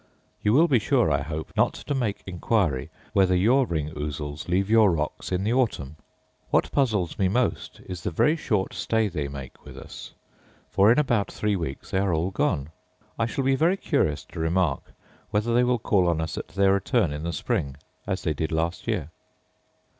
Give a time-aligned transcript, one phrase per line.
[0.41, 3.91] You will be sure, I hope, not to omit to make inquiry whether your ring
[3.91, 5.95] ousels leave your rocks in the autumn.
[6.49, 10.15] What puzzles me most, is the very short stay they make with us;
[10.71, 12.71] for in about three weeks they are all gone.
[13.19, 14.91] I shall be very curious to remark
[15.29, 17.77] whether they will call on us at their return in the spring,
[18.07, 19.11] as they did last year.